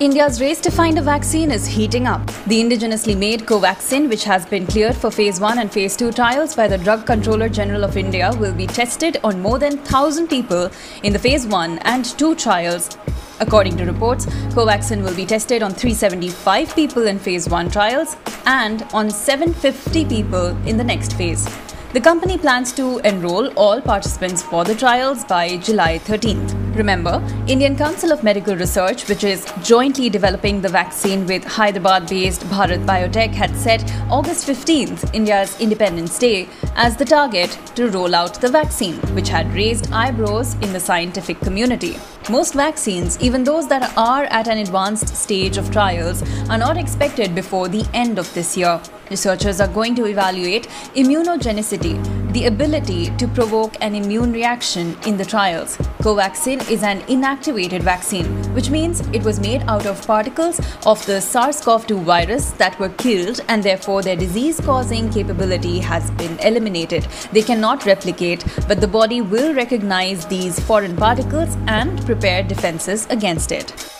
[0.00, 2.26] India's race to find a vaccine is heating up.
[2.46, 6.56] The indigenously made Covaxin, which has been cleared for phase 1 and phase 2 trials
[6.56, 10.70] by the Drug Controller General of India, will be tested on more than 1000 people
[11.02, 12.96] in the phase 1 and 2 trials.
[13.40, 18.16] According to reports, Covaxin will be tested on 375 people in phase 1 trials
[18.46, 21.44] and on 750 people in the next phase.
[21.92, 26.69] The company plans to enroll all participants for the trials by July 13th.
[26.80, 32.86] Remember, Indian Council of Medical Research, which is jointly developing the vaccine with Hyderabad-based Bharat
[32.86, 38.48] Biotech, had set August 15th, India's Independence Day, as the target to roll out the
[38.48, 41.96] vaccine, which had raised eyebrows in the scientific community.
[42.30, 47.34] Most vaccines, even those that are at an advanced stage of trials, are not expected
[47.34, 48.80] before the end of this year.
[49.10, 51.96] Researchers are going to evaluate immunogenicity,
[52.32, 55.76] the ability to provoke an immune reaction in the trials.
[56.02, 61.20] Covaxin is an inactivated vaccine, which means it was made out of particles of the
[61.20, 66.38] SARS CoV 2 virus that were killed and therefore their disease causing capability has been
[66.40, 67.06] eliminated.
[67.32, 73.50] They cannot replicate, but the body will recognize these foreign particles and prepare defenses against
[73.50, 73.99] it.